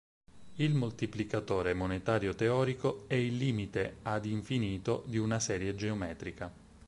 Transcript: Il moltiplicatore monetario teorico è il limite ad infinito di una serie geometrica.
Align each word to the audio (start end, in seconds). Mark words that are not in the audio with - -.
Il 0.55 0.73
moltiplicatore 0.73 1.75
monetario 1.75 2.33
teorico 2.33 3.03
è 3.05 3.13
il 3.13 3.37
limite 3.37 3.97
ad 4.01 4.25
infinito 4.25 5.03
di 5.05 5.19
una 5.19 5.39
serie 5.39 5.75
geometrica. 5.75 6.51